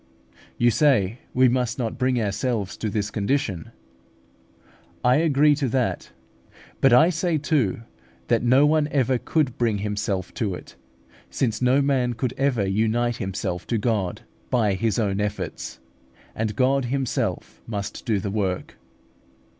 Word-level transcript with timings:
You 0.57 0.71
say, 0.71 1.19
we 1.31 1.47
must 1.47 1.77
not 1.77 1.99
bring 1.99 2.19
ourselves 2.19 2.75
to 2.77 2.89
this 2.89 3.11
condition. 3.11 3.69
I 5.03 5.17
agree 5.17 5.53
to 5.53 5.69
that; 5.69 6.11
but 6.81 6.91
I 6.91 7.11
say 7.11 7.37
too, 7.37 7.83
that 8.27 8.41
no 8.41 8.65
one 8.65 8.87
ever 8.89 9.19
could 9.19 9.59
bring 9.59 9.77
himself 9.77 10.33
to 10.33 10.55
it, 10.55 10.75
since 11.29 11.61
no 11.61 11.83
man 11.83 12.13
could 12.13 12.33
ever 12.35 12.65
unite 12.67 13.17
himself 13.17 13.67
to 13.67 13.77
God 13.77 14.23
by 14.49 14.73
his 14.73 14.97
own 14.97 15.19
efforts, 15.21 15.79
and 16.33 16.55
God 16.55 16.85
Himself 16.85 17.61
must 17.67 18.03
do 18.03 18.19
the 18.19 18.31
work. 18.31 18.77